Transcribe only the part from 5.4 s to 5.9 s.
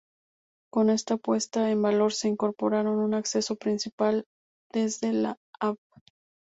Av.